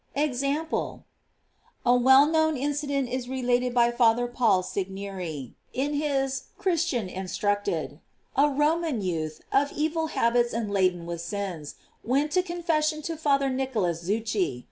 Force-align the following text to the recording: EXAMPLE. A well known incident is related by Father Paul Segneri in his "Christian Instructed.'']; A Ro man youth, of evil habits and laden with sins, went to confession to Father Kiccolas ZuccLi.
EXAMPLE. 0.15 1.05
A 1.85 1.93
well 1.95 2.25
known 2.25 2.57
incident 2.57 3.07
is 3.07 3.29
related 3.29 3.71
by 3.71 3.91
Father 3.91 4.25
Paul 4.25 4.63
Segneri 4.63 5.53
in 5.73 5.93
his 5.93 6.45
"Christian 6.57 7.07
Instructed.'']; 7.07 7.99
A 8.35 8.49
Ro 8.49 8.79
man 8.79 9.01
youth, 9.03 9.41
of 9.51 9.71
evil 9.73 10.07
habits 10.07 10.53
and 10.53 10.71
laden 10.73 11.05
with 11.05 11.21
sins, 11.21 11.75
went 12.03 12.31
to 12.31 12.41
confession 12.41 13.03
to 13.03 13.15
Father 13.15 13.51
Kiccolas 13.51 14.01
ZuccLi. 14.03 14.59